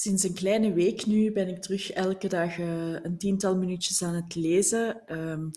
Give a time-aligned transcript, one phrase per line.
[0.00, 4.14] Sinds een kleine week nu ben ik terug elke dag uh, een tiental minuutjes aan
[4.14, 5.02] het lezen.
[5.18, 5.50] Um,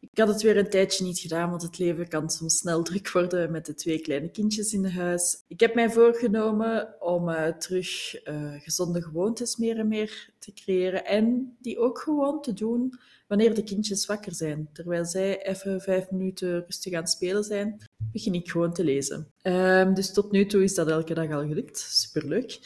[0.00, 3.10] ik had het weer een tijdje niet gedaan, want het leven kan soms snel druk
[3.10, 5.44] worden met de twee kleine kindjes in huis.
[5.48, 11.04] Ik heb mij voorgenomen om uh, terug uh, gezonde gewoontes meer en meer te creëren
[11.04, 14.68] en die ook gewoon te doen wanneer de kindjes wakker zijn.
[14.72, 19.32] Terwijl zij even vijf minuten rustig aan het spelen zijn, begin ik gewoon te lezen.
[19.42, 21.78] Um, dus tot nu toe is dat elke dag al gelukt.
[21.78, 22.58] Superleuk.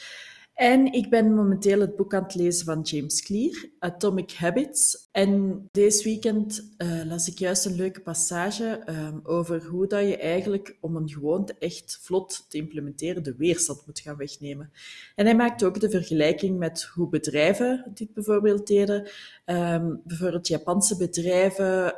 [0.59, 5.09] En ik ben momenteel het boek aan het lezen van James Clear, Atomic Habits.
[5.11, 10.17] En deze weekend uh, las ik juist een leuke passage um, over hoe dat je
[10.17, 14.71] eigenlijk, om een gewoonte echt vlot te implementeren, de weerstand moet gaan wegnemen.
[15.15, 19.09] En hij maakt ook de vergelijking met hoe bedrijven dit bijvoorbeeld deden.
[19.45, 21.93] Um, bijvoorbeeld Japanse bedrijven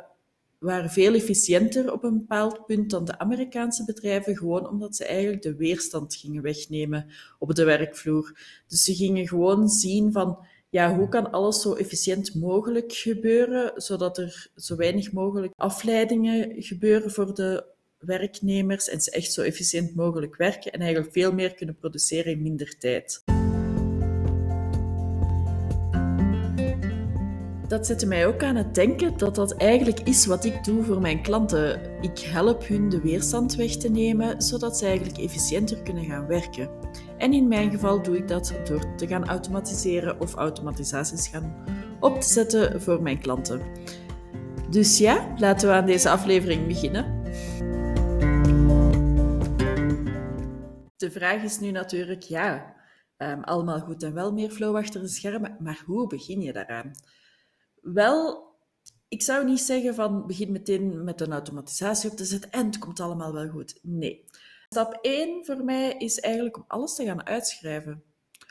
[0.62, 5.42] waren veel efficiënter op een bepaald punt dan de Amerikaanse bedrijven, gewoon omdat ze eigenlijk
[5.42, 7.06] de weerstand gingen wegnemen
[7.38, 8.38] op de werkvloer.
[8.68, 10.38] Dus ze gingen gewoon zien van,
[10.70, 17.10] ja, hoe kan alles zo efficiënt mogelijk gebeuren, zodat er zo weinig mogelijk afleidingen gebeuren
[17.10, 17.64] voor de
[17.98, 22.42] werknemers en ze echt zo efficiënt mogelijk werken en eigenlijk veel meer kunnen produceren in
[22.42, 23.22] minder tijd.
[27.72, 31.00] Dat zette mij ook aan het denken dat dat eigenlijk is wat ik doe voor
[31.00, 31.80] mijn klanten.
[32.00, 36.70] Ik help hun de weerstand weg te nemen, zodat ze eigenlijk efficiënter kunnen gaan werken.
[37.18, 41.64] En in mijn geval doe ik dat door te gaan automatiseren of automatisaties gaan
[42.00, 43.62] op te zetten voor mijn klanten.
[44.70, 47.22] Dus ja, laten we aan deze aflevering beginnen.
[50.96, 52.74] De vraag is nu natuurlijk, ja,
[53.18, 56.92] um, allemaal goed en wel meer flow achter de schermen, maar hoe begin je daaraan?
[57.82, 58.44] Wel,
[59.08, 62.78] ik zou niet zeggen van begin meteen met een automatisatie op te zetten en het
[62.78, 63.78] komt allemaal wel goed.
[63.82, 64.24] Nee.
[64.68, 68.02] Stap 1 voor mij is eigenlijk om alles te gaan uitschrijven.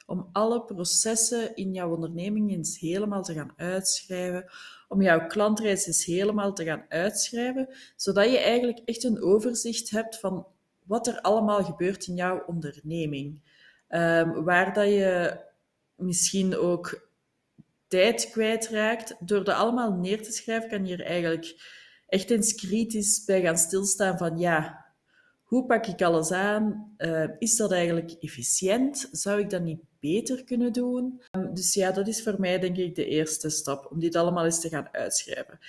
[0.06, 4.52] Om alle processen in jouw onderneming eens helemaal te gaan uitschrijven.
[4.88, 7.68] Om jouw klantreis eens helemaal te gaan uitschrijven.
[7.96, 10.46] Zodat je eigenlijk echt een overzicht hebt van
[10.84, 13.42] wat er allemaal gebeurt in jouw onderneming.
[13.90, 15.40] Um, waar dat je
[15.96, 17.10] misschien ook
[17.92, 19.16] tijd kwijtraakt.
[19.20, 21.56] Door dat allemaal neer te schrijven, kan je er eigenlijk
[22.08, 24.86] echt eens kritisch bij gaan stilstaan van ja,
[25.44, 26.94] hoe pak ik alles aan?
[26.98, 29.10] Uh, is dat eigenlijk efficiënt?
[29.12, 31.22] Zou ik dat niet beter kunnen doen?
[31.32, 34.46] Um, dus ja, dat is voor mij denk ik de eerste stap, om dit allemaal
[34.46, 35.60] eens te gaan uitschrijven.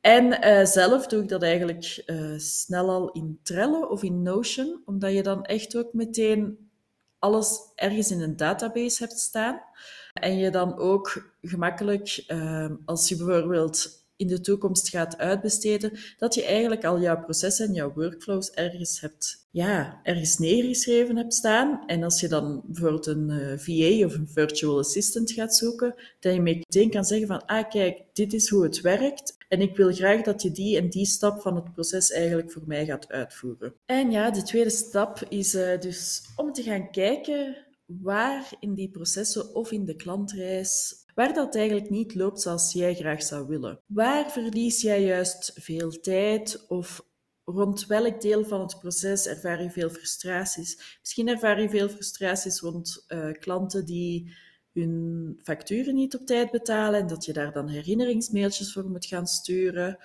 [0.00, 4.82] En uh, zelf doe ik dat eigenlijk uh, snel al in Trello of in Notion,
[4.84, 6.70] omdat je dan echt ook meteen
[7.18, 9.62] alles ergens in een database hebt staan.
[10.12, 16.34] En je dan ook gemakkelijk, ehm, als je bijvoorbeeld in de toekomst gaat uitbesteden, dat
[16.34, 21.82] je eigenlijk al jouw processen en jouw workflows ergens hebt, ja, ergens neergeschreven hebt staan.
[21.86, 26.34] En als je dan bijvoorbeeld een eh, VA of een virtual assistant gaat zoeken, dat
[26.34, 29.36] je meteen kan zeggen van, ah kijk, dit is hoe het werkt.
[29.48, 32.62] En ik wil graag dat je die en die stap van het proces eigenlijk voor
[32.66, 33.74] mij gaat uitvoeren.
[33.86, 37.56] En ja, de tweede stap is uh, dus om te gaan kijken
[38.00, 42.94] waar in die processen of in de klantreis, waar dat eigenlijk niet loopt zoals jij
[42.94, 43.80] graag zou willen.
[43.86, 47.04] Waar verlies jij juist veel tijd of
[47.44, 50.98] rond welk deel van het proces ervaar je veel frustraties?
[51.00, 54.34] Misschien ervaar je veel frustraties rond uh, klanten die
[54.72, 59.26] hun facturen niet op tijd betalen en dat je daar dan herinneringsmailtjes voor moet gaan
[59.26, 59.98] sturen.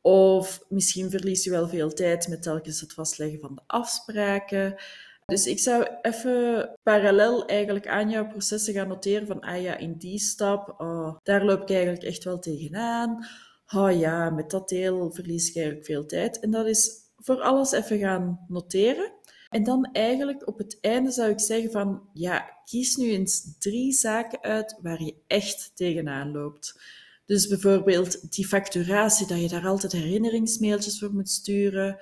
[0.00, 4.74] Of misschien verlies je wel veel tijd met telkens het vastleggen van de afspraken.
[5.26, 9.96] Dus ik zou even parallel eigenlijk aan jouw processen gaan noteren van, ah ja, in
[9.96, 13.26] die stap, oh, daar loop ik eigenlijk echt wel tegenaan.
[13.74, 16.40] Oh ja, met dat deel verlies ik eigenlijk veel tijd.
[16.40, 19.12] En dat is voor alles even gaan noteren.
[19.48, 23.92] En dan eigenlijk op het einde zou ik zeggen van, ja, kies nu eens drie
[23.92, 26.80] zaken uit waar je echt tegenaan loopt.
[27.26, 31.98] Dus bijvoorbeeld die facturatie, dat je daar altijd herinneringsmailtjes voor moet sturen.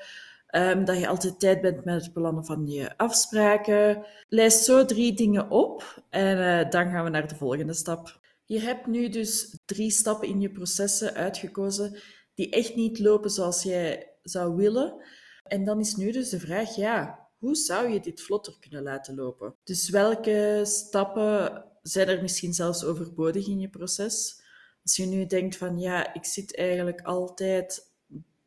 [0.53, 4.07] Um, dat je altijd tijd bent met het plannen van je afspraken.
[4.29, 8.21] Lijst zo drie dingen op en uh, dan gaan we naar de volgende stap.
[8.45, 11.99] Je hebt nu dus drie stappen in je processen uitgekozen
[12.35, 14.95] die echt niet lopen zoals jij zou willen.
[15.43, 19.15] En dan is nu dus de vraag, ja, hoe zou je dit vlotter kunnen laten
[19.15, 19.55] lopen?
[19.65, 24.43] Dus welke stappen zijn er misschien zelfs overbodig in je proces?
[24.83, 27.90] Als je nu denkt van, ja, ik zit eigenlijk altijd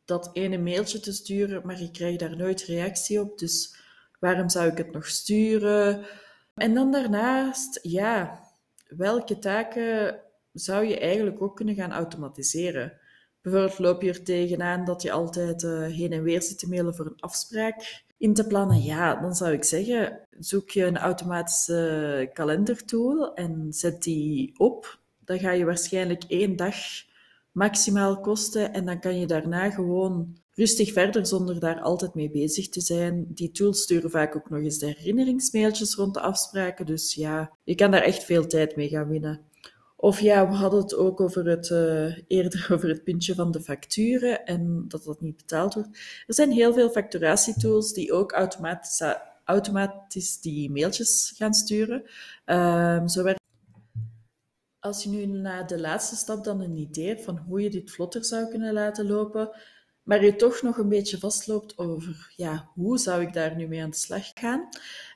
[0.04, 3.38] dat ene mailtje te sturen, maar ik krijg daar nooit reactie op.
[3.38, 3.76] Dus
[4.20, 6.06] waarom zou ik het nog sturen?
[6.54, 8.42] En dan daarnaast, ja,
[8.88, 10.20] welke taken
[10.52, 12.98] zou je eigenlijk ook kunnen gaan automatiseren?
[13.40, 16.94] Bijvoorbeeld loop je er tegenaan dat je altijd uh, heen en weer zit te mailen
[16.94, 18.02] voor een afspraak.
[18.18, 24.02] in te plannen, ja, dan zou ik zeggen, zoek je een automatische kalendertool en zet
[24.02, 24.98] die op.
[25.24, 26.76] Dan ga je waarschijnlijk één dag
[27.54, 32.68] maximaal kosten en dan kan je daarna gewoon rustig verder zonder daar altijd mee bezig
[32.68, 33.26] te zijn.
[33.28, 37.74] Die tools sturen vaak ook nog eens de herinneringsmailtjes rond de afspraken, dus ja, je
[37.74, 39.40] kan daar echt veel tijd mee gaan winnen.
[39.96, 43.60] Of ja, we hadden het ook over het, uh, eerder over het puntje van de
[43.60, 45.88] facturen en dat dat niet betaald wordt.
[46.26, 48.32] Er zijn heel veel facturatietools die ook
[49.44, 52.02] automatisch, die mailtjes gaan sturen.
[52.46, 53.08] Um,
[54.84, 57.90] als je nu na de laatste stap dan een idee hebt van hoe je dit
[57.90, 59.50] vlotter zou kunnen laten lopen,
[60.02, 63.82] maar je toch nog een beetje vastloopt over ja, hoe zou ik daar nu mee
[63.82, 64.68] aan de slag gaan,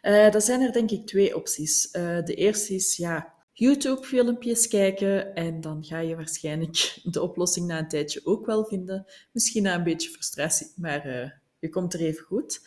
[0.03, 1.89] uh, dan zijn er denk ik twee opties.
[1.93, 7.79] Uh, de eerste is ja, YouTube-filmpjes kijken en dan ga je waarschijnlijk de oplossing na
[7.79, 9.07] een tijdje ook wel vinden.
[9.33, 12.61] Misschien na een beetje frustratie, maar uh, je komt er even goed.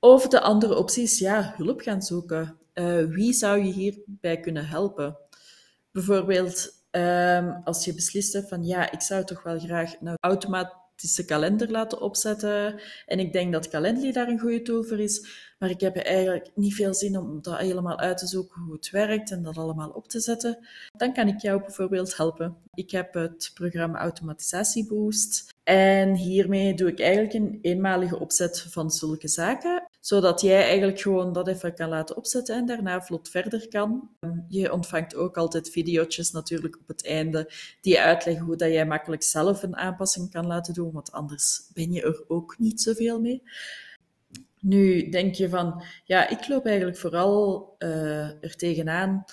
[0.00, 2.58] Of de andere optie is ja, hulp gaan zoeken.
[3.08, 5.18] wie zou je hierbij kunnen helpen?
[5.92, 11.24] Bijvoorbeeld, um, als je beslist hebt van ja, ik zou toch wel graag een automatische
[11.24, 12.80] kalender laten opzetten.
[13.06, 15.46] En ik denk dat Calendly daar een goede tool voor is.
[15.58, 18.90] Maar ik heb eigenlijk niet veel zin om dat helemaal uit te zoeken hoe het
[18.90, 20.58] werkt en dat allemaal op te zetten.
[20.96, 22.56] Dan kan ik jou bijvoorbeeld helpen.
[22.74, 25.54] Ik heb het programma Automatisatie Boost.
[25.64, 31.32] En hiermee doe ik eigenlijk een eenmalige opzet van zulke zaken zodat jij eigenlijk gewoon
[31.32, 34.10] dat even kan laten opzetten en daarna vlot verder kan.
[34.48, 39.22] Je ontvangt ook altijd video's natuurlijk op het einde die uitleggen hoe dat jij makkelijk
[39.22, 43.42] zelf een aanpassing kan laten doen, want anders ben je er ook niet zoveel mee.
[44.60, 49.24] Nu denk je van, ja, ik loop eigenlijk vooral uh, er tegenaan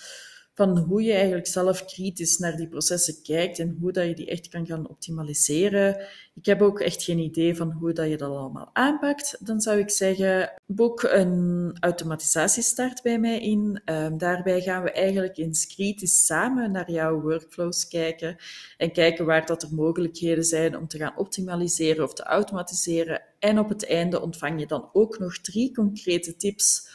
[0.56, 4.30] van hoe je eigenlijk zelf kritisch naar die processen kijkt en hoe dat je die
[4.30, 5.98] echt kan gaan optimaliseren.
[6.34, 9.38] Ik heb ook echt geen idee van hoe dat je dat allemaal aanpakt.
[9.40, 13.81] Dan zou ik zeggen, boek een automatisatiestart bij mij in.
[13.86, 18.36] Um, daarbij gaan we eigenlijk eens kritisch samen naar jouw workflows kijken
[18.78, 23.22] en kijken waar dat er mogelijkheden zijn om te gaan optimaliseren of te automatiseren.
[23.40, 26.90] En op het einde ontvang je dan ook nog drie concrete tips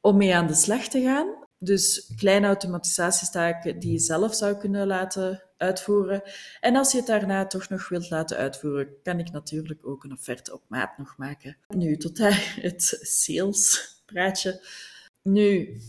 [0.00, 1.43] om mee aan de slag te gaan.
[1.64, 6.22] Dus kleine automatisatiestaken die je zelf zou kunnen laten uitvoeren.
[6.60, 10.12] En als je het daarna toch nog wilt laten uitvoeren, kan ik natuurlijk ook een
[10.12, 11.56] offerte op maat nog maken.
[11.68, 14.66] Nu, tot daar het salespraatje.
[15.22, 15.80] Nu,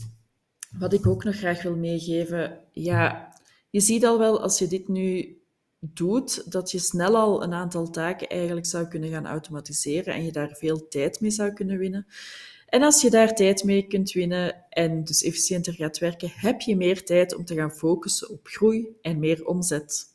[0.78, 3.34] wat ik ook nog graag wil meegeven, ja,
[3.70, 5.40] je ziet al wel als je dit nu
[5.80, 10.32] doet, dat je snel al een aantal taken eigenlijk zou kunnen gaan automatiseren en je
[10.32, 12.08] daar veel tijd mee zou kunnen winnen.
[12.76, 16.76] En als je daar tijd mee kunt winnen en dus efficiënter gaat werken, heb je
[16.76, 20.06] meer tijd om te gaan focussen op groei en meer omzet.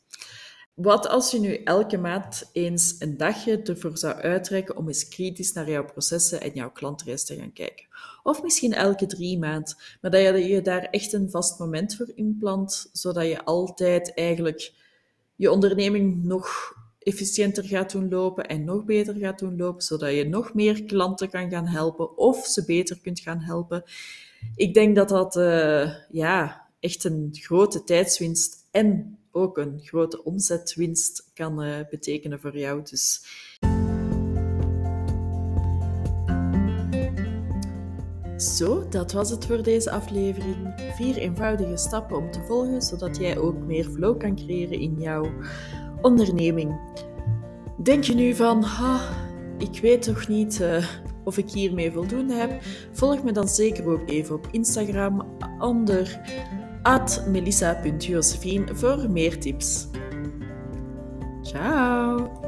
[0.74, 5.52] Wat als je nu elke maand eens een dagje ervoor zou uitrekken om eens kritisch
[5.52, 7.86] naar jouw processen en jouw klantreis te gaan kijken?
[8.22, 12.90] Of misschien elke drie maand, maar dat je daar echt een vast moment voor inplant,
[12.92, 14.72] zodat je altijd eigenlijk
[15.36, 20.28] je onderneming nog efficiënter gaat doen lopen en nog beter gaat doen lopen, zodat je
[20.28, 23.84] nog meer klanten kan gaan helpen of ze beter kunt gaan helpen.
[24.56, 31.30] Ik denk dat dat uh, ja, echt een grote tijdswinst en ook een grote omzetwinst
[31.34, 32.82] kan uh, betekenen voor jou.
[32.82, 33.24] Dus
[38.40, 40.74] Zo, dat was het voor deze aflevering.
[40.96, 45.32] Vier eenvoudige stappen om te volgen, zodat jij ook meer flow kan creëren in jouw
[46.02, 46.80] onderneming.
[47.76, 48.64] Denk je nu van,
[49.58, 50.84] ik weet toch niet uh,
[51.24, 52.62] of ik hiermee voldoende heb?
[52.92, 55.26] Volg me dan zeker ook even op Instagram
[55.58, 56.20] onder
[57.28, 59.88] melissa.josephine voor meer tips.
[61.42, 62.39] Ciao!